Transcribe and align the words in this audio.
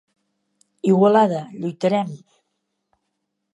Igualada, 0.91 1.41
lluitarem! 1.59 2.09